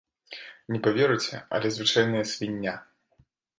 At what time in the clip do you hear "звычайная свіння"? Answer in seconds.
1.77-2.77